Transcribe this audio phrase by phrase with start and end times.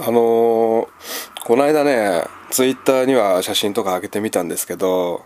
[0.00, 0.86] あのー、
[1.44, 5.22] この間ねツイッターには写真とか上げてみたんですけど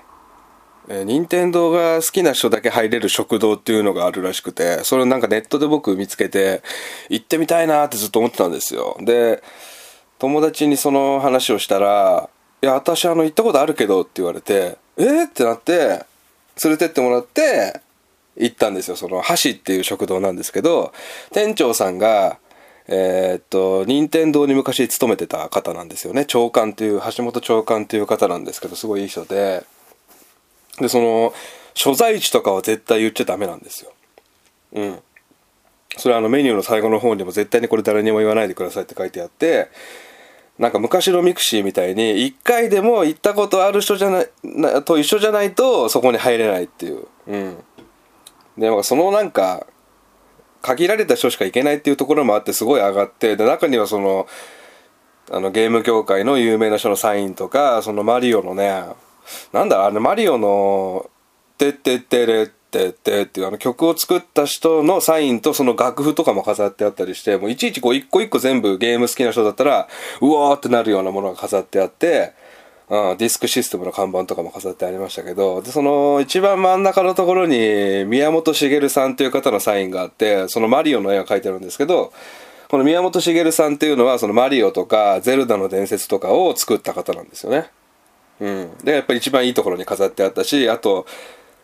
[0.87, 6.63] えー、任天堂が好きな人だけ入れる食堂っていうのがあるらしくてそれをなんかネットで僕見つけて
[7.09, 8.97] 行ってみたいなってずっと思ってたんですよ。
[9.01, 9.43] で
[10.19, 12.29] 友達にその話をしたら
[12.63, 16.05] 「いや私あの行ったことあるけど」って言われて「えー、ってなって
[16.63, 17.81] 連れてってもらって
[18.37, 18.97] 行ったんですよ。
[18.97, 20.93] その箸っていう食堂なんですけど
[21.33, 22.39] 店長さんが
[22.87, 26.25] えー、っと任天堂に昔勤めてた方なんですよね。
[26.27, 29.65] 長官っていう橋本長官っていう方なんですけどすごいいい人で。
[30.79, 31.33] でその
[31.75, 33.93] 所在地とかは絶対言っちゃダメなんですよ。
[34.73, 34.99] うん。
[35.97, 39.69] それはあのメニューの最後の方にも絶対にこれ誰にも言わないでくださいって書いてあって
[40.59, 47.07] なんか昔のミクシーみたいに一回でも行ったことある人じゃないなと一緒じゃないとそこに入れないっていう。
[47.27, 47.57] うん。
[48.59, 49.67] でもそのなんか
[50.65, 54.27] 限られた人しか行けないっていうところもあってすごい上がってで中にはその
[55.31, 58.85] あのゲーム業界の有名な人のサインとかそのマリオのね
[59.53, 61.11] なんだあのマリオの
[61.59, 69.87] 「てってってれってって」っていうあの曲を作った人のサインとその楽譜とかも飾ってあったりしてもういちいちこう一個一個全部ゲーム好きな人だったら
[70.23, 72.33] うわーってなるようなものが飾ってあって。
[72.91, 82.13] うん、ディスクシステムの看板とかも飾ってありましたけどでその一番真ん中のところに宮本茂さんという方のサインがあってそのマリオの絵が描いてあるんですけど
[82.69, 87.71] この宮本茂さんっていうのはそのマリオとかゼルダの伝説とかを作った方なんですよね。
[88.41, 91.07] うん、でやっぱり一番いいところに飾ってあったしあと,、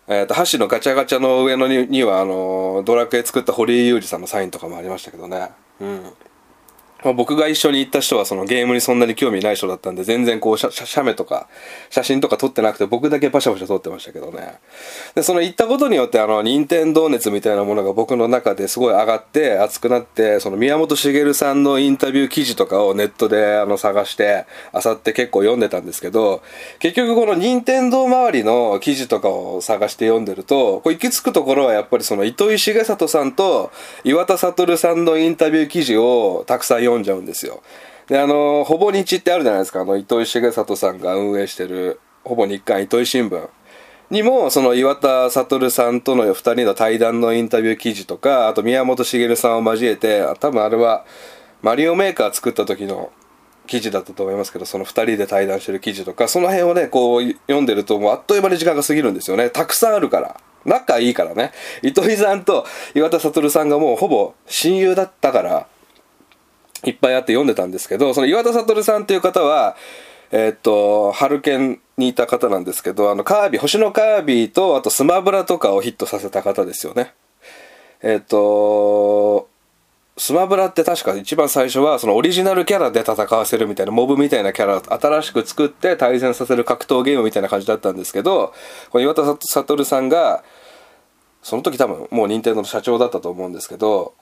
[0.07, 5.51] えーと、箸のガチャガチャの上のににはあのドラクエ作った堀井雄二さんのサインとかもありましたけどね。
[5.81, 6.13] うん
[7.05, 11.49] まあ、僕が一緒に行った人はそのゲームにそんなに興味ない人だったんで全然こう写写メとか
[11.89, 14.59] 写真とか撮ってなくて僕だけパシャパシャ撮ってましたけどね。
[15.15, 26.43] でその行ったことによってあの任天堂熱みたいなものが僕の中ですごい上がって熱くなってその宮本茂さんのインタビュー記事とかをネットであの探して漁って結構読んでたんですけど
[26.79, 33.71] 結局この任天堂周りの記事とかを探して読んでるとこう行き着くところはやっぱりその糸井重里さんと
[34.05, 37.63] 岩田悟さんのインタビュー記事をたくさん読読んじゃうんですよ。
[38.09, 39.81] であのほぼ日ってあるじゃないですか。
[39.81, 43.49] あの糸井重里さんが運営してるほぼ日刊糸井新聞。
[44.11, 51.05] にもその岩田悟さんとの2人の対談のインタビュー記事とかあと宮本茂さんを交えて多分あれは
[51.63, 53.13] マリオメーカー作った時の
[53.69, 59.49] 記事だったと思いますけどその2人で対談してる記事とかその辺をねこう読んでるともうあっという間に時間が過ぎるんですよね。
[59.49, 60.41] たくさんあるから。
[60.65, 61.53] 仲いいからね。
[61.83, 65.67] 糸井さんと岩田悟さんがもうほぼ親友だったから
[66.85, 69.77] いっぱいあって読んでたんですけどその岩田悟さんっていう方は
[70.33, 77.13] えー、っとハルケンにいた方なんですけどあのカービィ星のカービィとあとスマブラとかをヒットさせた方ですよね。
[78.03, 79.49] えー、っと
[80.17, 88.53] スマブラって確か一番最初はそのオリジナルキャラで戦わせるみたいなモブみたいなキャラ新しく作って対戦させる格闘ゲームみたいな感じだったんですけど
[88.91, 90.45] この岩田悟さんが
[91.43, 94.13] その時多分もう任天堂の社長だったと思うんですけど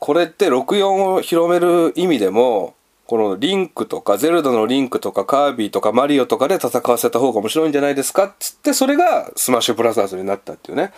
[0.00, 2.74] これって64を広める意味でも
[3.06, 10.92] このリンクとかゼルダのリンクとかカービィとかマリオとかで戦わせた方が面白いんじゃないですかっつってそれがスマッシュブラザーズになったっていうね。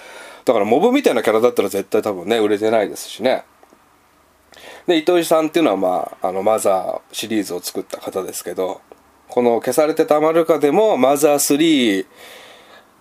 [0.44, 3.44] だからモブみたいなキャラだったら絶対多分ね売れてないですしね。
[4.86, 8.82] で糸井さんっていうのはまああのマザーシリーズを作った方ですけど
[9.28, 12.06] この消されてたまるかでもマザー3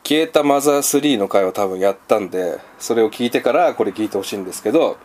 [0.03, 4.97] 消えたマザー3の回を多分やったんでそれを聞いてからこれ聞いてほしいんですけど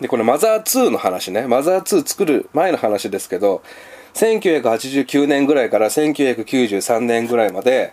[0.00, 3.62] で、このマザー2の話ね、マザー2作る前の話ですけど、
[4.14, 7.92] 1989年ぐらいから1993年ぐらいまで、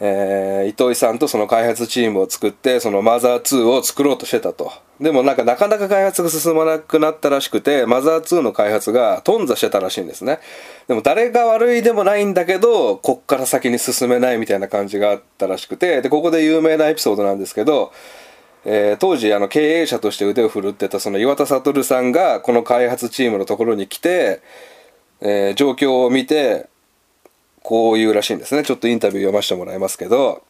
[0.00, 4.72] えー、糸井さんとその開発チームを作ってそのマザー2を作ろうとしてたと。
[5.00, 10.40] でもなんかなかなか開発が進まなくなったらしくてマザー2の開発が頓挫してたらしいんですね。
[10.88, 17.92] でも誰が悪いでもないんだけどこっから先に進めないみたいな感じがあったらしくてでここで有名なエピソードなんですけど
[18.66, 24.40] えー、当時あの経営者として腕を振るってたその岩田悟さんがこの開発チームのところに来て、
[25.20, 26.68] えー、状況を見て
[27.62, 28.62] こう言うらしいんですね。
[28.62, 30.42] ちょっとインタビュー読ませてもらいますけど、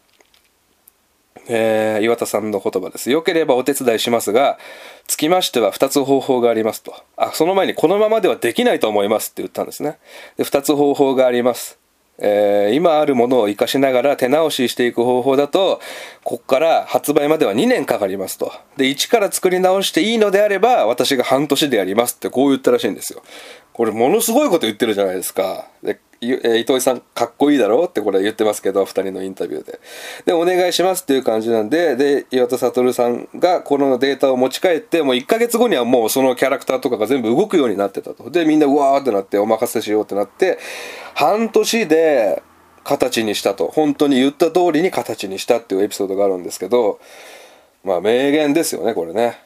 [1.48, 3.10] えー、岩田さんの言葉です。
[3.10, 4.58] よければお手伝いしますが
[5.06, 6.94] つきましては2つ方法がありますと。
[7.16, 9.98] あその前にこのままではできないと思いますって言ったんですね。
[10.36, 11.78] で2つ方法があります。
[12.18, 15.80] えー、今あるものを活かしながら手直ししていく方法だと
[16.22, 18.52] ここから発売までは2年かかりますと。
[18.76, 23.22] で一から作り直していいのであれば私が半年でやりますってこう言ったらしいんですよ。
[23.72, 25.66] これものすごいこと言ってるじゃないですか。
[25.82, 25.98] で
[26.32, 29.80] 糸井さんかっこいいだろうってこれ言ってますけど2人のインタビューで。
[30.26, 38.30] でお願いしますっていう感じなんでで岩田悟さんがこのデータを持ち帰ってもう1ヶ月後にはもうそのキャラクターとかが全部動くようになってたと。
[38.30, 40.58] でみんなうわーってなってお任せしようってなって
[41.14, 42.42] 半年で
[42.84, 43.68] 形にしたと。
[43.68, 47.00] 本当に言った通りに形にしたっていうエピソードがあるんですけど
[47.82, 49.38] まあ名言ですよねこれね。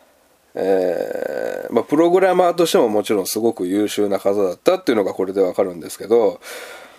[0.54, 1.27] えー、
[1.70, 6.40] まあ、プログラマーとしてももちろんすごく優秀な方だったっていうのがこれでわかるんですけど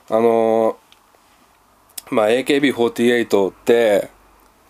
[0.09, 4.09] あのー、まあ AKB48 って、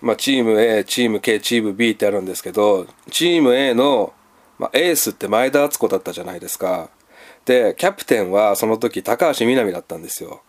[0.01, 4.13] まあ、チーム A チーム K チーム B ってあるんですけどチーム A の、
[4.57, 6.89] まあ、エースって前田敦子だったじゃないですか。
[7.45, 10.43] でキャプテンはその時高橋みなみだったんですよ。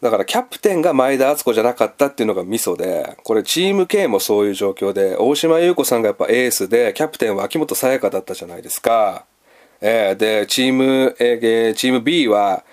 [0.00, 9.26] だからキャプテンが前田敦子じゃなかったっていうのがミソで、これチーム K もそういう状況で、大島優子さんがやっぱエースで、キャプテンは秋元さやかだったじゃないですか。
[9.82, 12.64] えー、で、チーム、えー、チーム B は、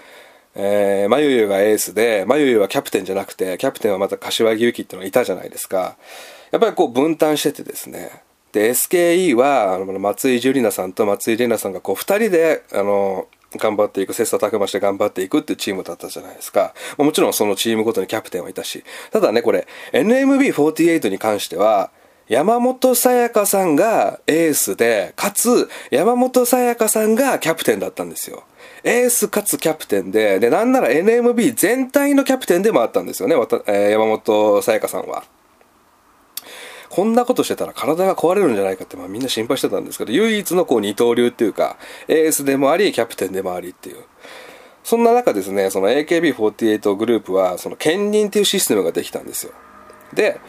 [0.56, 5.98] えー、まゆゆがエースで、まゆゆはキャプテンじゃなくて、キャプテンはまた柏木由紀っていうのがいたじゃないですか。
[6.52, 8.24] やっぱりこう分担しててですね。
[8.54, 13.28] で、SKE は、あの松井樹里奈さんと松井玲奈さんがこう二人で、あの、
[13.58, 16.74] 頑張っていく、切磋琢磨して頑張っていくっていうチームだったじゃないですか。
[16.98, 18.84] もちろんそのチームごとにキャプテンはいたし。
[19.12, 21.92] ただね、これ、NMB48 に関しては、
[22.28, 28.44] 山本さやかさんがエースで、かつ、山本さやかさんがキャプテンだったんですよ。
[28.84, 33.36] エースかつキャプテンで、で、なんなら NMB 全体のキャプテンでもあったんですよね、
[33.68, 35.24] えー、山本さやかさんは。
[36.90, 43.98] こんなことしてたら体が壊れるんじゃないかって、まあみんな心配してたんですけど、唯一のこう二刀流っていうか、エースでもあり、キャプテンでもありっていう。
[44.84, 49.52] そんな中ですね、その AKB48 グループは、その兼任っていうシステムができたんですよ。
[50.14, 50.40] で、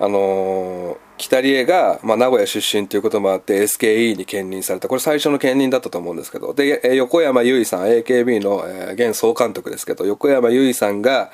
[0.00, 11.32] あのー、北里江が、まあ、名古屋出身ということもあって SKE に兼任されたこれ最初の兼任だったと思うんですけどで横山由依さん AKB の、えー、現総監督ですけど横山由依さんが、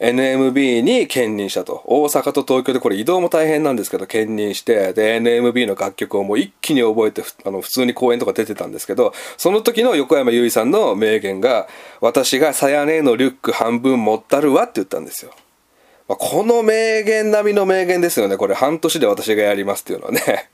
[0.00, 1.82] NMB に兼任したと。
[1.86, 11.68] 大阪と東京でこれ移動も大変なんですけど、兼任して、で、NMB の楽曲をもう一気に覚えて、あの、普通に公演とか出てたんですけど、その時の横山由依さんの名言が、
[12.00, 15.32] 私がさやねのリュック半分持ったるわって言ったんですよ。
[16.08, 18.36] まあ、この名言並みの名言ですよね。
[18.36, 20.50] これ半年で私がやりますっていうのはね。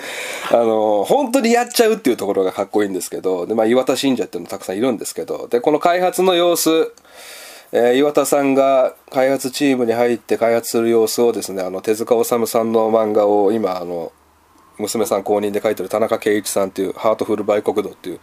[0.50, 6.92] あの、本当にやっちゃうっていうところがかっこいいんですけど、で、まあ、岩田信者っていうのたくさんいるんですけど、で、この開発の様子、
[7.72, 14.12] えー、岩田さんが開発チームに入って開発する様子をですねあの手塚治虫さんの漫画を今あの
[14.78, 18.20] 娘さん公認で書いてる田中圭一さんっていうハートフルバイ国土っていう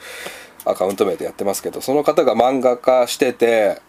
[0.66, 3.81] アカウント名でやってますけどその方が漫画化してて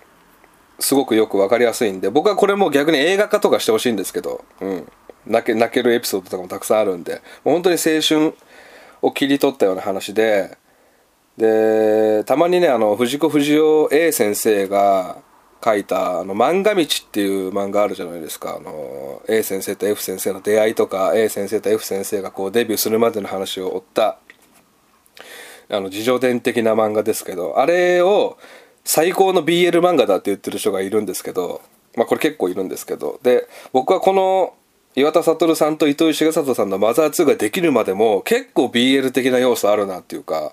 [0.80, 4.92] すごくよく分かりやすいんで僕はこれも逆に映画化とかしてほしいんですけど、うん、
[5.26, 8.34] 泣け泣けるエピソードとかもたくさんあるんでもう本当に青春
[9.02, 10.58] を切り取ったような話で
[11.36, 15.18] でたまにねあの藤子不二雄 A 先生が
[15.64, 18.56] 書いたあの漫画道っていう漫画あるじゃないですか。
[18.56, 24.18] あの A 先生と F 先生の出会いとか A 先生と F 先生がこうデビューするまでの話を追った
[25.70, 28.36] あの自叙伝的な漫画ですけどあれを
[28.84, 31.62] 最高の BL 漫画だって言ってる人がいるんですけど
[31.96, 33.18] まあこれ結構いるんですけど。
[33.22, 34.54] で僕はこの
[34.96, 40.52] 岩田悟さんと糸井重里さんのマザー2ができるまでも結構 BL 的な要素あるなっていうか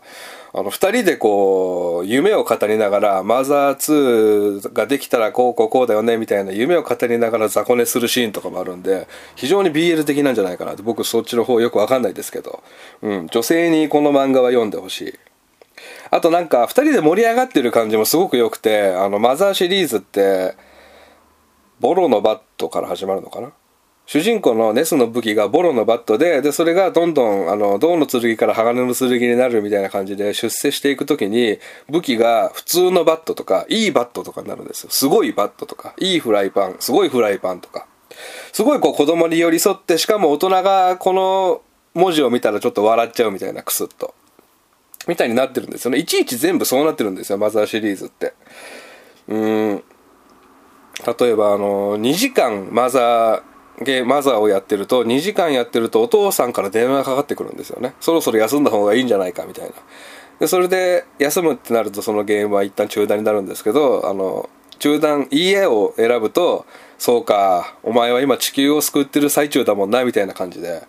[0.54, 12.64] あの、二人でこう、夢を語りながら、マザー2ができたらこうこうこうだよね、みたいな夢を語りながら雑魚寝するシーンとかもあるんで、非常に BL 的なんじゃないかなって、僕そっちの方よくわかんないですけど、
[13.02, 15.20] うん、女性にこの漫画は読んでほしい。
[16.10, 20.56] あとなんか、二人で盛り上がってる感じもすごく良くて、あの、マザーシリーズって、
[21.80, 23.54] ボロのバットから始まるのかな？
[24.12, 34.90] 主人公のネスの武器がボロのバットで、で、それがどんどん、あの、銅の剣から鋼の剣になるみたいな感じで出世していくときに、武器が普通のバットとか、いいバットとかになるんですよ。
[34.92, 37.88] すごいバットとか、いいフライパン、すごいフライパンとか。
[38.52, 41.62] すごいこう子供に寄り添って、しかも大人がこの
[41.94, 44.14] 文字を見たらちょっと笑っちゃうみたいなクスッと。
[45.08, 46.00] みたいになってるんですよね。
[46.00, 48.34] いちいち全部そうなってるんですよ、マザーシリーズって。
[49.30, 49.84] うーん。
[51.18, 53.51] 例えばあの、2時間マザー、
[53.82, 57.94] ゲーマザーをやってると2時間やってるとお父さんから電話がかかってくるんですよね。
[58.00, 59.74] そろそろ休んだ方がいいんじゃないかみたいな。
[60.40, 66.66] でそれで休むってなるとそのゲームは一旦中断になるんですけどあの中断いいえを選ぶと
[66.98, 70.84] そうかお前は今地球を救ってる最中だもんなみたいな感じで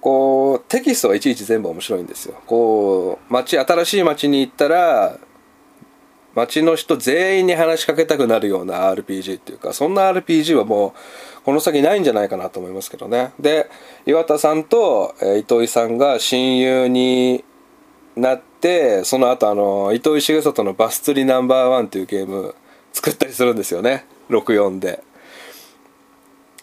[0.00, 2.40] こうテキストはいちいち全部面白いんですよ。
[2.46, 5.18] こう街新しい街に行ったら
[6.36, 10.92] 街の人全員に話しかけたくなるような RPG っていうかそんな RPG はもう
[11.44, 13.32] この先ないんじゃないかなと思いますけどね。
[13.40, 13.70] で
[14.04, 17.42] 岩田さんと、え糸井さんが親友に
[18.16, 22.54] なってその後あの糸井重里の「バス釣りナンバーワン」っていうゲーム
[22.92, 24.04] 作ったりするんですよね。
[24.28, 25.02] 64で。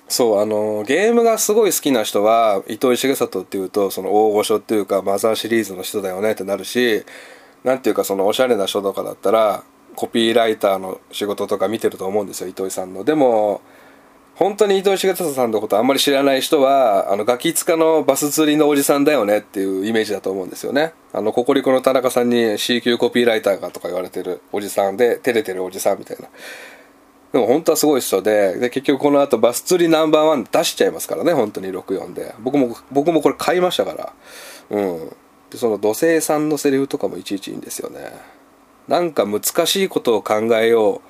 [0.10, 7.04] そうあのゲームがすごい好きな人は糸井重里っていうとその大御所っていうかマザーシリーズの人だよねってなるし
[7.64, 9.64] なんていうかそのおしゃれな人とかだったら
[9.96, 13.04] コピーライターの仕事とか見てると思うんですよ糸井さんの。
[13.04, 13.62] でも
[14.36, 20.94] 本当に糸井重里さんのことあんまり知らない人はあのガキ使のバス釣りのおじさんだよねっていうイメージだと思うんですよね。
[21.14, 26.28] あのココリコの田中さんに C 級コピーライターがとか言われてるおじさんで照れてるおじさんみたいな。
[27.32, 32.34] でも本当はすごい人でで結局この後バス釣りナンバーワン出しちゃいますからね本当に64で。
[32.40, 34.14] 僕も僕もこれ買いましたから。
[34.72, 35.16] うん。
[35.54, 38.12] でその土星さんのセリフとかもいちいちいいんですよね。
[38.88, 41.02] なんか難しいことを考えよう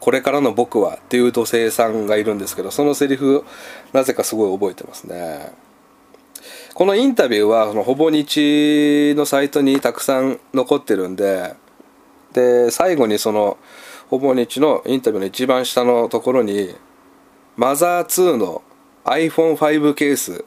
[0.00, 3.44] これからの僕はっていう土星さんがいるんですけどそのセリフ
[3.92, 5.52] なぜかすごい覚えてますね。
[6.74, 11.54] このインタビューはそのほぼ日のサイトにたくさん残ってるんで
[12.32, 13.56] で最後にその
[14.10, 16.74] ほぼ日のインタビューの一番下のところに
[17.56, 18.62] マザー2の
[19.04, 20.44] iPhone5 ケース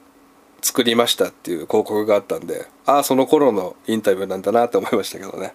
[0.65, 5.53] 作りましたっていう広告があったんでああその頃のインタビューなんだなって思いましたけどね。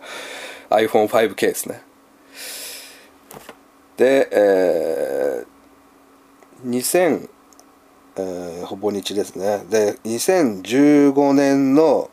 [0.71, 1.83] iPhone5 ケースね。
[3.97, 7.29] で、えー、2000、
[8.19, 9.65] えー、ほぼ日ですね。
[9.69, 12.09] で2015年の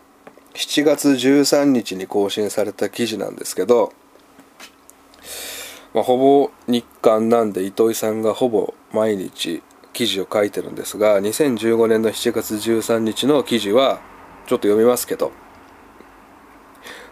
[0.55, 3.93] 7月13日に更新された記事なんですけど、
[5.93, 9.61] まあ、ほぼ日刊なんで糸井さんがほぼ毎日
[9.97, 13.99] 記事を書いてるんですが2015年の7月13日の記事は
[14.45, 15.31] ちょっと読みますけど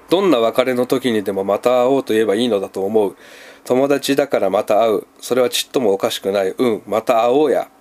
[0.07, 3.15] どんな別れの時にでもまた会おうと言えばいいのだと思う。
[3.63, 5.07] 友達だからまた会う。
[5.19, 6.49] それはちっともおかしくない。
[6.55, 7.71] うんまた会おうや。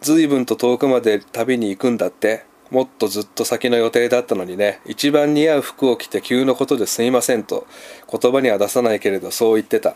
[0.00, 2.44] 随分と遠くまで旅に行くんだって。
[2.72, 4.80] もっとずっと先の予定だったのにね。
[4.86, 7.66] 一番似合う服を着て急のことですみませんと
[8.10, 9.94] 言葉には出さないけれどそう言ってた。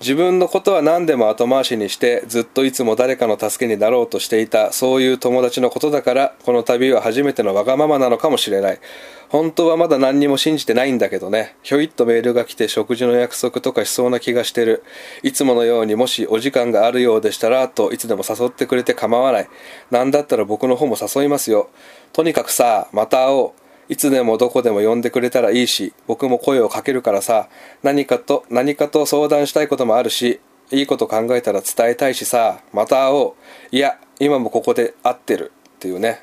[0.00, 8.80] 自分のことは何でも後回しにしてずっといつも誰かの助けになろうとしていたそういう友達のことだからこの旅は初めてのわがままなのかもしれない。
[9.28, 11.54] 本当はまだ何にも信じてないんだけどね。
[11.62, 14.82] ひょいっとメールが来て食事の約束とかしそうな気がしてる。
[15.22, 19.48] いつものようにもしお時間があるようでしたらといつでも誘ってくれて構わない。
[19.90, 21.68] 何だったら僕の方も誘いますよ。
[22.12, 23.59] とにかくさまた会おう。
[23.90, 27.48] いつでもどこでも呼んでくれたらいいし僕も声をかけるからさ
[27.82, 33.36] 何かと何かと相談したいこともあるしいいこと考えたら伝えたいしさまた会お
[33.72, 33.76] う。
[33.76, 35.50] いや今もここで会ってる。
[35.76, 36.22] っていうね。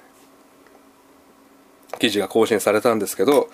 [1.99, 3.49] 記事が更新されたんですけど、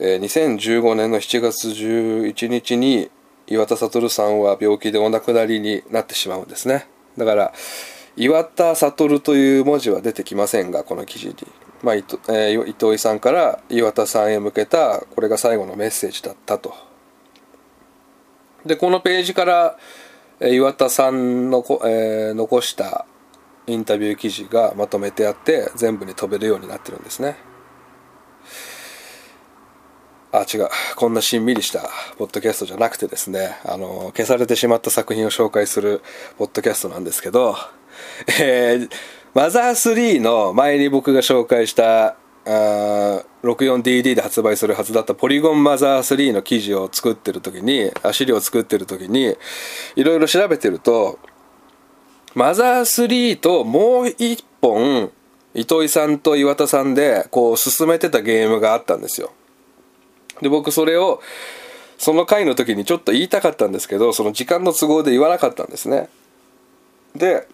[0.00, 3.10] えー、2015年の7月11日に
[3.46, 6.88] 岩田悟さんは病気でお亡くなりになってしまうんですね。
[7.16, 7.52] だから
[8.16, 11.34] 岩田悟という文字は出てきませんがこの記事に。
[11.82, 16.74] まあ伊藤えー、伊藤井さんから岩田さんへ向けたこれが最後のメッセージだったと。
[18.64, 19.78] でこのページから
[20.40, 23.06] 岩田さんの、えー、残した
[23.66, 27.36] インタビュー記事がまとめてあって全部に飛べるようになってるんですね。
[30.32, 36.02] あ違うこんなしんみりしたポッドキャストじゃなくてですねあの消されてしまった作品を紹介する
[36.36, 37.56] ポッドキャストなんですけど、
[38.40, 38.90] えー、
[39.36, 42.16] マザー3の前に僕が紹介した
[42.46, 49.36] 64DD で発売するはずだったポリゴンマザー3の記事を作ってる時に資料を作ってる時に
[49.94, 51.18] いろいろ調べてると
[52.34, 55.12] マザー3ともう一本
[55.52, 59.34] 糸井さんと岩田さんでこう進めてたゲームがあったんですよ。
[60.40, 61.20] で僕それを
[61.98, 66.08] その回の時にちょっと言いたかったんですけどその時間の都合で言わなかったんですね。
[67.14, 67.46] で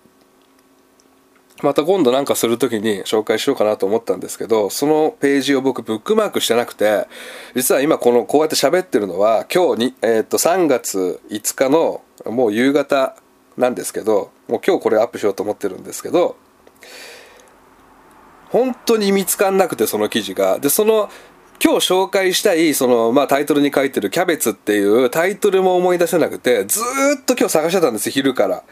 [1.63, 7.07] また今度なんかする時に紹介しようかなと思ったんですけどそのページを僕ブックマークしてなくて
[7.55, 13.17] 実は今このこうやって喋ってるのは今日に、えー、と3月5日のもう夕方
[13.57, 16.37] なんですけどもう今日これアップしようと思ってるんですけど
[18.51, 20.59] 本当に見つかんなくてその記事が。
[20.59, 21.09] でその
[21.65, 26.81] 今日紹介したいその、まあ、タイトルに書いてる「キャベツ」っていうタイトルも思い出せなくてず
[27.21, 28.65] っと今日探してたんです昼から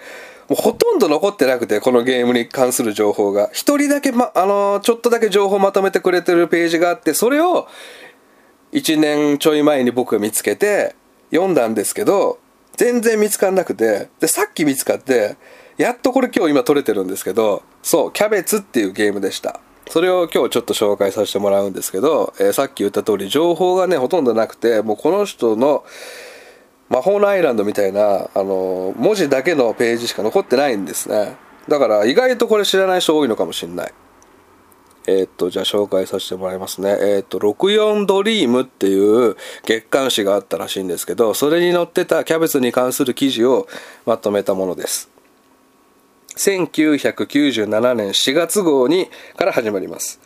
[0.51, 3.51] もうほとんど残ってなくて、このゲームに関する情報が。
[3.53, 7.69] 一人だけ、ま、あのー、ちょっとだけ情報まとめてくれてるページがあって、それを
[8.73, 10.97] 1年ちょい前に僕が見つけて
[11.31, 12.41] 読んだんですけど、
[12.77, 15.37] 全然見つかんなくて、で、さっき見つかって、
[15.77, 19.61] やっとこれ今日今撮れてるんですけど、そう、キャベツっていうゲームでした。
[19.91, 25.85] それを今日ちょっと紹介させてもらうんですけど、えー、さっき言った通り情報がね、ほとんどなくて、もうこの人の、
[26.91, 31.37] 魔法のアイランドみたいなあの文字だけのページしか残ってないんですね
[31.69, 33.95] だから意外とこれ知らない人多いのかもしれない
[35.07, 36.97] えっ、と、じゃあ紹介させてもらいますね。
[37.01, 43.67] えっ、と、64ドリームっていう月刊誌があったらしいんですけど、それに載ってたキャベツに関する記事を
[44.05, 45.10] まとめたものです。
[46.41, 50.21] 1997年4月号にから始まります。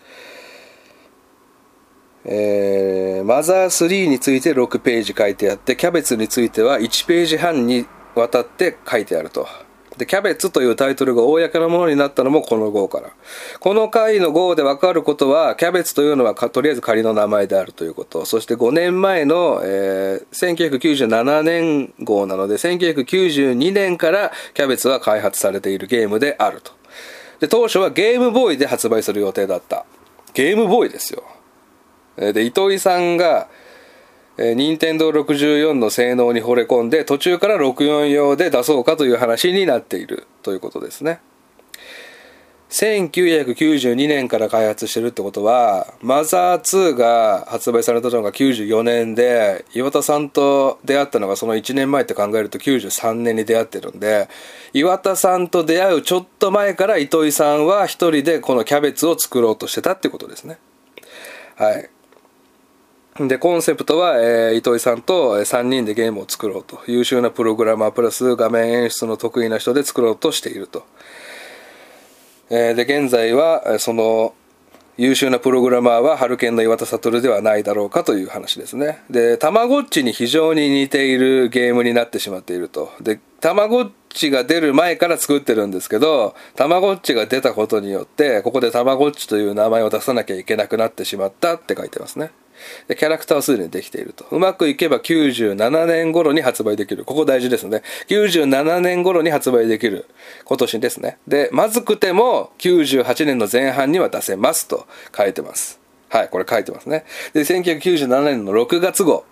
[2.25, 9.49] えー、マザー3について6ページ書いてあって、キャベツについては1ページ半にわたって書いてあると。
[9.97, 13.11] で、キャベツというタイトルが公のものになったのもこの号から。
[13.61, 18.25] この回の号でわかることは、キャベツというのはとりあえず仮の名前であるということ。
[18.25, 26.73] そして5年前の、えー、1997年号なので、1992年からキャベツは開発されているゲームであると。
[27.41, 29.85] で、当初はゲームボーイで発売する予定だった。
[30.33, 31.23] ゲームボーイですよ。
[32.17, 33.49] で、糸井さんが、
[34.37, 41.21] 任天堂64の性能に惚れ込んで途中から64用で出そうかという話になっているということですね。
[42.71, 54.29] 1992年から開発してるってことはマザー2が発売されたのが94年で岩田さんと出会ったのがその1年前って考えると93年に出会ってるんで
[54.73, 60.59] 岩田さんと出会うちょっと前から糸井さんは一人でこのキャベツを作ろうとしてたってことですね。
[61.55, 61.91] はい。
[63.19, 66.81] で、コンセプトは、えー、糸井さんと3人でゲームを作ろうと。
[66.89, 70.85] 優秀なプログラマープラス画面演出の得意な人で作ろうとしていると。
[72.51, 74.35] えー、で、現在は、その、
[74.97, 79.03] 優秀なプログラマーはハルケンの岩田悟ではないだろうかという話ですね。
[79.11, 82.93] で、たまごっちに非常に似ているゲームになってしまっていると。
[83.01, 92.31] で、たまごっちが出る前から作ってるんですけど、たまごっちが出たことによって、ここでたまごっちという名前を出さなきゃいけなくなってしまったって書いてますね。
[92.89, 94.25] でキャラクターはすでにできていると。
[94.31, 97.05] うまくいけば97年頃に発売できる。
[97.05, 97.83] ここ大事ですね。
[98.09, 100.07] 97年頃に発売できる。
[100.45, 101.19] 今年ですね。
[101.27, 105.81] で、まずくても98年の前半には出せますと書いてます。
[106.09, 107.05] はい、これ書いてますね。
[107.33, 109.25] で、1997年の6月号。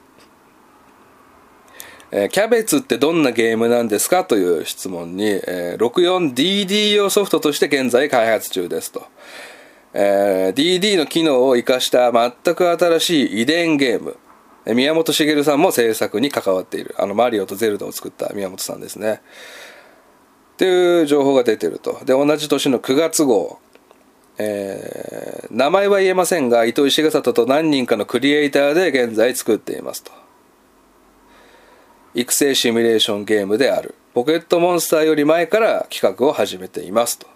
[2.14, 9.06] え、キャベツってどんなゲームなんですかという質問に、え、64DD 用ソフトとして現在開発中ですと。
[9.94, 14.16] えー、DD の機能を生かした全く新しい遺伝ゲーム。
[14.66, 16.94] 宮本茂さんも制作に関わっている。
[16.98, 19.20] あの、マリオとゼルダを作った宮本さんですね。
[20.54, 21.98] っていう情報が出てると。
[22.04, 23.58] で、同じ年の9月号。
[24.38, 30.12] えー、名前は言えませんが、糸井重里と何人かのクリエイターで現在作っていますと。
[32.14, 33.94] 育成シミュレーションゲームである。
[34.14, 37.26] ポケットモンスターより前から企画を始めていますと。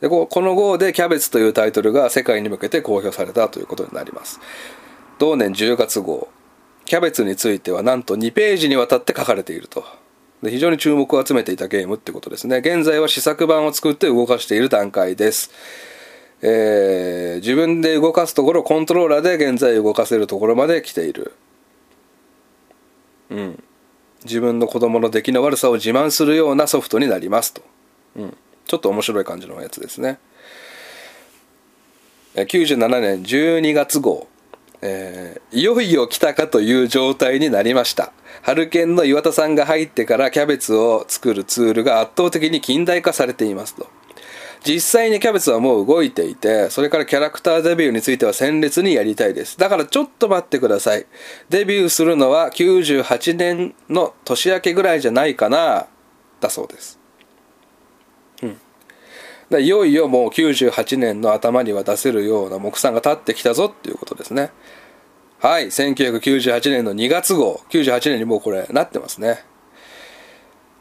[0.00, 4.40] でこの号で「キャベツ」というタイトルが世界に向けて公表されたということになります。
[5.18, 6.28] 同年10月号。
[6.84, 9.84] キャベツについてはなんと2ページにわたって書かれていると。
[10.42, 12.58] で非常に注目を集めていたゲームってことですね。
[12.58, 15.50] 現在は試作版を作って動かしている段階です。
[16.40, 21.32] えー、自分で動かすところコントローラーで現在動かせるところまで来ている。
[23.30, 23.64] うん。
[24.24, 27.62] 自分の子供の出来の悪さを自慢するようなソフトになりますと。
[28.16, 28.36] うん。
[28.68, 30.20] ちょっと面白い感じのやつですね。
[32.36, 34.28] 97年12月号。
[34.80, 38.12] えー、いよいよ来たかという状態になりました。
[38.42, 43.88] ハルケンの岩田さんが入ってからキャベツを作るツールが圧倒的に近代化されていますと。
[44.64, 49.58] 実際にキャベツはもう動いていてそれからキャラクターデビューについては鮮烈にやりたいです。
[49.58, 51.06] だからちょっと待ってください。
[51.48, 55.86] デビューするのは98年の年明けぐらいじゃないかな
[56.40, 56.97] だそうです。
[59.56, 64.50] いよいよもう98年の頭には出せるような目算が立ってきたぞっていうことですね。
[65.38, 67.62] はい1998年の2月号。
[67.70, 69.44] 98年にもうこれなってますね。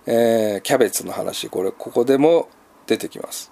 [0.05, 1.47] えー、キャベツの話。
[1.49, 2.49] これここでも
[2.87, 3.51] 出てきます。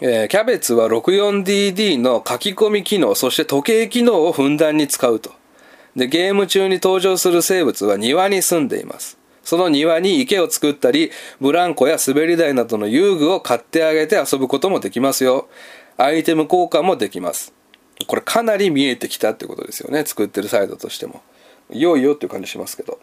[0.00, 5.32] えー、キャベツは 64DD の書き込み機能そして時計機能をふんだんに使うと。
[5.96, 9.16] でゲーム中に登場する生物は庭に住んでいます。
[9.44, 15.48] その庭に池を作ったり、ブランコや滑り台などの遊具を買ってあげて遊ぶこともできますよ。
[15.96, 17.54] アイテム交換もできます。
[18.06, 20.04] これかなり見えてきたってことですよね。
[20.04, 21.22] 作ってるサイドとしても。
[21.70, 22.98] いよいよっていう感じしますけど。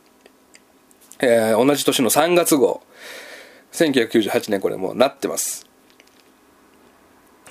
[1.19, 2.81] えー、同じ年の3月号。
[3.71, 5.67] 1998年これもうなってます。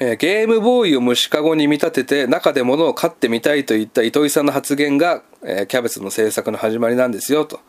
[0.01, 7.61] えー、ゲームボーイを虫かごに見立てて中で物を飼ってみたいといった糸井さんの発言が、えー、キャベツの制作の始まりなんですよと。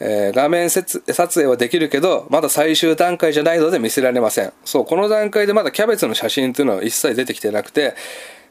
[0.00, 4.52] えー、画面撮影はできるけど、まだ最終段階じゃないので見せられません。
[4.64, 7.94] そう、この段階でまだキャベツの写真っていうのは一切出てきてなくて、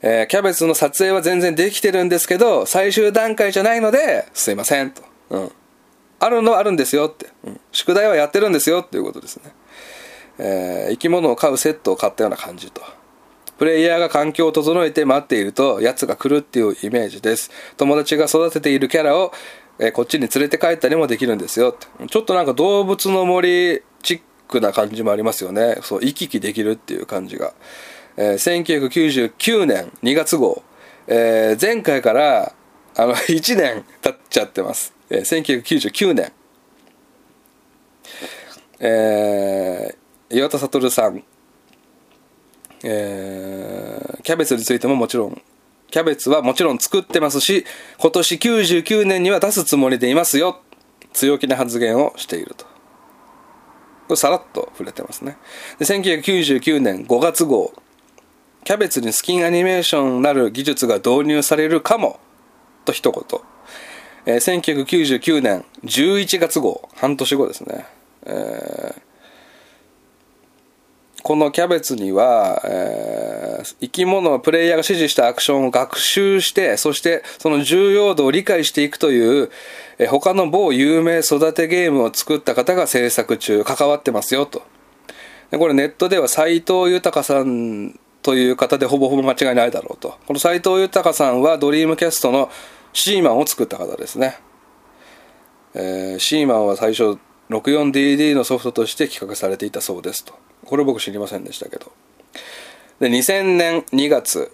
[0.01, 5.01] えー、キャベツの撮影は全然できてるんですけど、最終段階じゃないので、すいません、と。
[5.29, 5.51] うん。
[6.19, 7.27] あるのはあるんですよって。
[7.45, 7.59] うん。
[7.71, 9.51] 宿題はやってるんですよっていうことですね。
[10.39, 12.81] えー、生き物を飼うセットを買ったような感じと。
[13.57, 19.33] プレイヤーが環境を整えて待っていると奴が来るっていうイメージです友達が育てているキャラを、
[19.79, 21.77] えー、こっちに連れて帰ったりもできるんですよ。
[22.09, 25.77] ちょっとなんか動物の森チックな感じもありますよね。
[25.81, 27.53] そう行き来できるっていう感じが、
[28.17, 30.63] えー、1999年2月号、
[31.07, 32.53] えー、前回から
[32.95, 36.31] あの 1年経っちゃってます、えー、1999年
[38.79, 41.23] えー、岩田悟さん、
[42.83, 45.41] えー、キャベツについてももちろん
[45.89, 47.65] キャベツはもちろん作ってますし
[47.97, 50.61] 今年99年には出すつもりでいますよ。
[51.13, 52.65] 強気な発言をしていると。
[52.65, 55.37] これさらっと触れてますね。
[55.79, 57.73] で1999年5月号。
[58.63, 62.19] キャベツにスキンアニメーションなる技術が導入されるかも。
[62.85, 63.41] と一言、
[64.25, 66.89] えー、1999年11月号。
[66.95, 67.85] 半年後ですね。
[68.25, 69.01] えー、
[71.27, 79.49] このキャベツには、えー、生き物プレイヤーが指示したアクションを学習してそしてその重要度を理解していくという、
[79.97, 84.61] えー、他の某有名育てゲームを作った方が制作中関わってますよと。
[85.51, 90.17] でこれネットでは斎藤豊さんという方でほぼほぼ間違いないだろうと。
[90.27, 92.49] この斎藤豊さんはドリームキャストの
[92.93, 94.37] シーマンを作った方ですね、
[95.73, 100.46] えー、シーマンは最初 64DD のソフトとして企画されていたそうですと。
[100.67, 101.91] これ僕知りませんでしたけど。
[102.99, 104.51] で2000年2月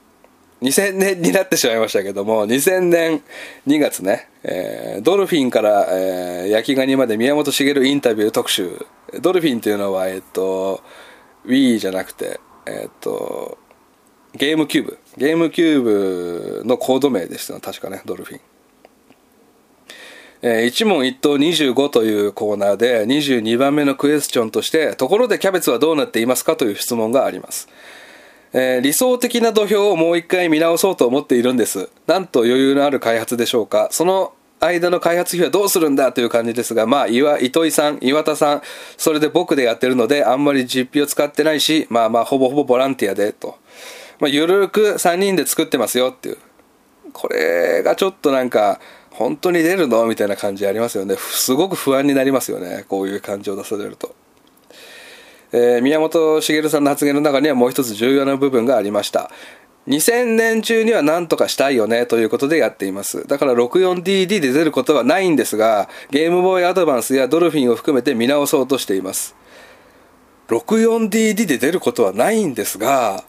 [0.62, 3.22] 2000年になってしまいましたけども2000年
[3.68, 8.86] 2月ね、えー、ドルフィンから、えー、焼きガニまで宮本茂インタビュー特集。
[9.22, 10.82] ドルフィンっていうのはえっ、ー、と
[11.46, 13.58] Wii じゃなくてえっ、ー、と
[14.36, 15.00] ゲームキューブ。
[15.18, 18.53] ゲームキューブのコード名でした確かねドルフィン。
[20.46, 27.70] えー、一問一答25というコーナーで22番目のクエスチョンとしてところでキャベツはどうなっていますかという質問があります、
[28.52, 38.62] えー、理想的な土俵をもう一回見直そうと思っているんですなんと余裕のある開発でしょうかその間の開発費はどうするんだという感じですが、まあ、岩糸井さん、岩田さん、
[38.98, 43.58] それで僕でやってるので、あんまり実費を使ってないし、まあまあ、ほぼほぼボランティアで、と。
[44.20, 46.38] まあ、ゆるく3人で作ってますよっていう。
[47.12, 48.80] これがちょっとなんか、
[49.14, 50.06] 本当に出るの？
[50.08, 51.16] みたいな感じありますよね。
[51.18, 52.86] すごく不安になりますよね。
[52.88, 54.16] こういう感じを出されると、
[55.52, 59.30] えー、宮本茂さんの発言の中にはもう一つ重要な部分がありました。
[59.88, 63.28] 2000年中には何とかしたいよねということでやっています。
[63.28, 69.36] だから 64DD で出ることはないんですがゲームボーイアドバンスやドルフィンを含めて見直そうとしています。
[70.48, 73.24] 64DD で出ることはないんですが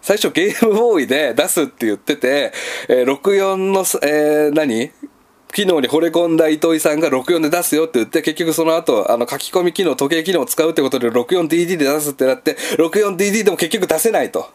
[0.00, 2.52] 最初ゲームボーイで出すって言ってて、
[2.88, 4.90] えー、64の、えー、何？
[5.52, 14.50] 機能に惚れ込んだ糸井さんが64で出すよって言って、結局その後、あの書き込み機能、時計機能を使うってことで 64DD で出すってなって、64DD でも結局出せないと。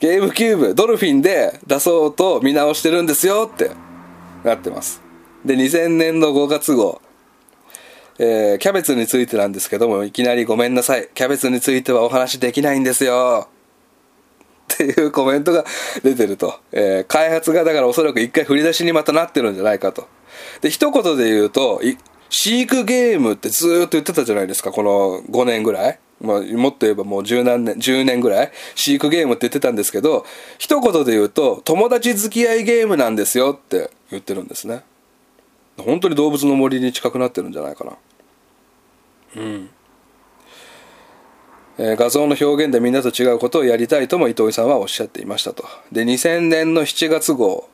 [0.00, 3.70] ゲームキューブ、ドルフィンで出そうと見直してるんですよって
[4.42, 5.00] なってます。
[5.44, 7.00] で、2000年の5月号、
[8.18, 11.08] えー、キャベツについてなんですけども、いきなりごめんなさい。
[11.14, 13.48] キャベツについてはお話できないんですよ。
[14.74, 15.64] っていうコメントが
[16.02, 16.58] 出てると。
[16.72, 20.08] えー、開発がだからおそらく一回振り出しにまたなってるんじゃないかと。
[20.60, 21.80] で、一言で言うと、
[22.28, 25.98] 飼育ゲームってずっと言ってたじゃないですか、この5年ぐらい。
[26.20, 30.24] まあ、もっと言えばもう十何年、10年ぐらい飼育ゲームって言ってたんですけど、
[30.58, 34.82] 一言で言うと、友達付き合いゲームなんですよって言ってるんですね。
[35.76, 37.92] 本当に動物の森に近くなってるんじゃないかな。
[39.36, 39.70] うん。
[41.78, 45.64] 画像の表現でみんなと違うことをやりたいとも糸井さんはおっしゃっていましたと。
[45.90, 47.68] で2000年の7月号。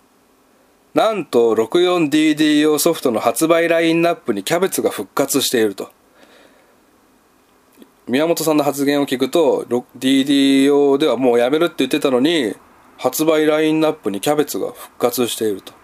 [0.95, 5.91] なんと 64DD 用ソフトの発売ラインナップにキャベツが復活していると。
[8.09, 9.67] 宮本さんの発言を聞くと
[9.99, 12.57] DD 用ではもうやめるって言ってたのに
[12.97, 15.80] 発売ラインナップにキャベツが復活していると。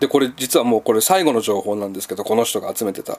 [0.00, 3.18] でこれ実はもうこれ最後の情報なんですけどこの人が集めてた。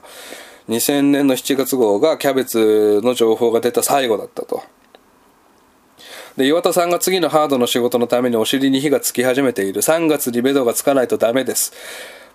[0.68, 4.62] 2000年の7月号がキャベツの情報が出た最後だったと。
[6.36, 9.82] で岩田さんが次のハードの仕事のためにお尻に火がつき始めている。
[9.82, 11.72] 3月にベドがつかないとダメです。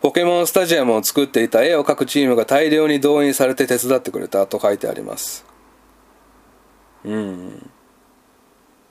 [0.02, 5.46] ポケモンスタジアムを作っていた絵を描くチームが大量に動員されて手伝ってくれたと書いてあります。
[7.06, 7.72] うん。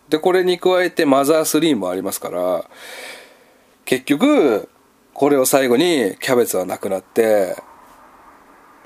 [0.08, 2.64] でこれに加えてマザー3もありますから
[3.84, 4.68] 結局
[5.14, 7.56] これを最後にキャベツはなくなって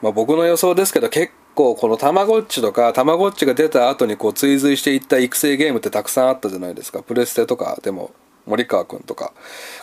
[0.03, 7.03] まあ、僕の予想ですけど結構このたまごっちとかたまごっちが出た後にこう追随していった育成ゲームってたくさんあったじゃないですか。
[7.03, 8.13] プレステとかでも
[8.47, 9.33] 森川君とか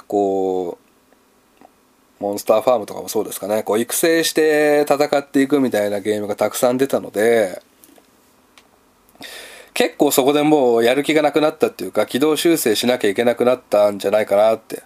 [0.07, 1.63] こう
[2.19, 3.63] モンスターファームとかもそうですかね。
[3.63, 7.61] こう育成して戦っていくみたいなゲームがたくさん出たので
[9.73, 14.83] 結構そこでもうやる気がなくなったっていうか軌道修正しなきゃいけなくなったんじゃないかなって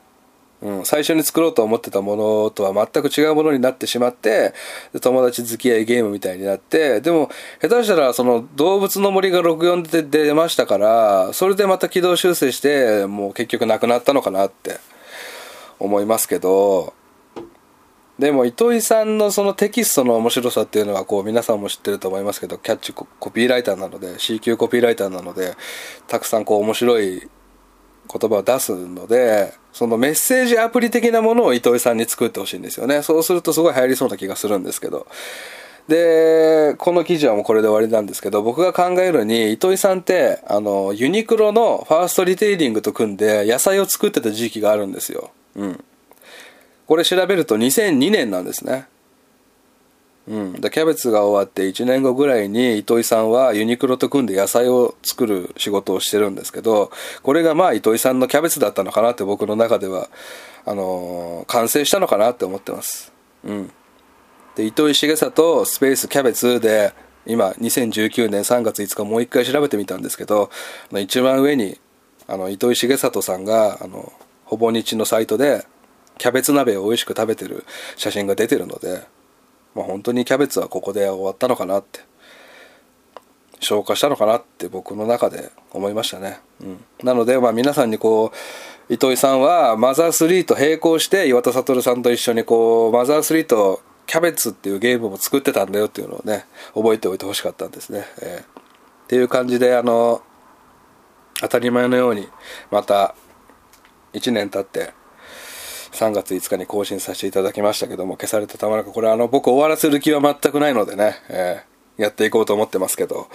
[0.62, 4.54] うん、最初に作ろうと思ってたものとは全く違うものになってしまって
[5.02, 7.30] 友達付き合いゲームみたいになってでも
[7.62, 14.80] 下手したらその動物の森が64で出ましたからそれでまた軌道修正してもう結局なくなったのかなって
[15.80, 16.94] 思いますけど
[18.20, 25.56] でも糸井さんのそのテキストの面白さっていうのはこう皆さんも知ってると思いますけどキャッチコピーライターなので C 級コピーライターなので
[26.08, 33.02] たくさんこう面白い言葉を出すのでそのメッセージアプリ的なものを糸井さんに作ってほしいんですよね。
[33.02, 35.08] そうするとすごい流行りそうな気がするんですけど。
[35.88, 45.32] でこの記事はもうこれで終わりなんですけど僕が考えるに糸井さんってあのユニクロのファーストリテイリングと組んで野菜を作ってた時期があるんですよ。
[45.56, 45.84] うん。
[46.86, 48.86] これ調べると2002年なんですね。
[50.30, 56.92] うん、でキャベツが終わって1年後ぐらいに糸井さんはユニクロと組んで野菜を作る仕事をしてるんですけど
[57.24, 60.08] これがまあ糸井さんのキャベツだったのかなって僕の中では
[60.66, 63.12] あのー、完成したのかなって思ってます、
[63.44, 63.72] うん、
[64.56, 66.94] で糸井重里スペースキャベツで
[67.26, 70.52] 今2019年3月5日もう一回調べてみたんですけど
[70.96, 71.80] 一番上に
[72.28, 74.14] あの糸井重里さんがあの
[74.46, 75.66] ほぼ日のサイトで
[76.20, 77.66] キャベツ鍋を美味しく食べてる
[77.96, 79.08] 写真が出てるので
[79.80, 82.02] まあ、本当にキャベツはここで終わったのかなって。
[83.62, 88.32] 消化したのかなって僕の中で思いましたね、うん、なのでまあ皆さんにこ
[88.90, 98.64] う糸井さんはマザー3と並行して岩田悟さんと一緒にこうマザー3とキャベツっていうゲームも作ってたんだよっていうのをね覚えておいてほしかったんですね、えー、っ
[99.08, 100.22] ていう感じであの
[101.42, 102.28] 当たり前のように
[102.72, 103.14] また
[104.14, 104.94] 1年経って
[105.92, 113.28] 3月5日に更新させていただきましたけども消されたたまらかこれあの僕終わらせる気は全くないのでね、えー、やっていこうと思ってますけど。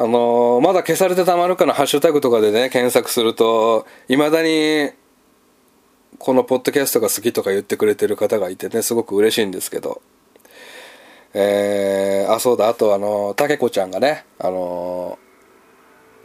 [0.00, 4.92] あのー、まだ消されてたまるかのハッシュタグとかでね検索するといまだに
[6.18, 10.00] このポッドキャストが好きとか言ってくれてる方がいてねすごく嬉しいんですけど。
[11.34, 12.68] えー、あそうだ。
[12.68, 15.27] あとあのたけこちゃんがねあのー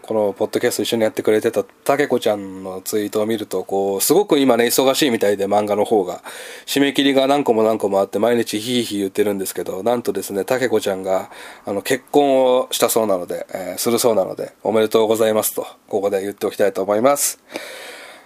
[0.03, 6.21] このポッドキャスト一緒にやってくれてたたけこちゃんのツイートを見るとこうすごく今ね忙しいみたいで漫画の方が
[6.65, 11.29] 締め切りが何個も何個もあって毎日ヒーヒー言ってるんですけどなんとですねたけこちゃんが
[11.65, 17.39] あの結婚をしたそうなので、えー、するそうなのでおめでとうございますとここで言っておきたいと思います。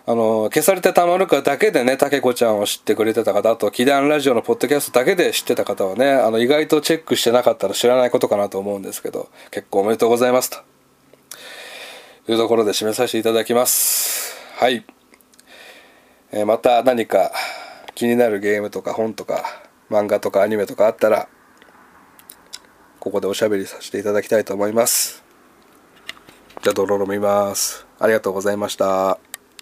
[0.10, 10.77] あの消されてたまるかだけでねたけこちゃんを知ってくれてた方あと祈願ラジオのポッドキャストだけで知ってた方はねあの意外とチェックしてなかったら知らないことかなと思うんですけど結構おめでとうございますと。
[12.28, 14.36] というところで締めさせていただきます。
[14.58, 14.86] はい、
[16.34, 17.32] えー、また何か
[17.96, 19.46] 気になるゲームとか本とか
[19.90, 21.30] 漫画とかアニメとかあったら
[23.00, 25.24] ここでおしゃべりさせていただきたいと思います。
[26.62, 27.88] じゃあドロロ見ます。
[27.98, 29.27] ありがとうございました。